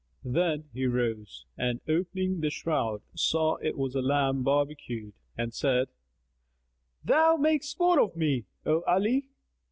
[0.25, 5.89] Then he rose and opening the shroud, saw it was a lamb barbecued and said,
[7.05, 9.29] "Thou makest sport of me, O Ali!"